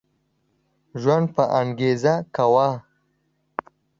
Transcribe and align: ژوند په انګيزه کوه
ژوند 1.01 1.25
په 1.35 1.43
انګيزه 1.59 2.13
کوه 2.35 2.69